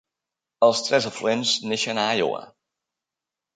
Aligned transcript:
Els 0.67 0.81
tres 0.85 1.07
afluents 1.09 1.53
neixen 1.73 2.03
a 2.07 2.09
Iowa. 2.23 2.43